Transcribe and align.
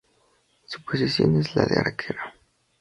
Su 0.65 0.81
posición 0.83 1.35
es 1.39 1.55
la 1.55 1.63
de 1.67 1.77
Arquero. 1.77 2.21